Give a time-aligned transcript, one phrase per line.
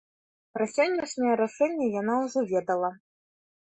[0.57, 2.95] Пра сённяшняе рашэнне яна ўжо ведала.